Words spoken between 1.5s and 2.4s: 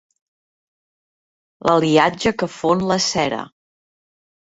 L'aliatge